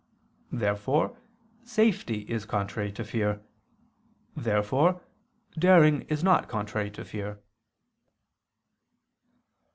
[0.51, 1.15] Therefore
[1.63, 3.39] safety is contrary to fear.
[4.35, 4.99] Therefore
[5.59, 7.39] daring is not contrary to fear.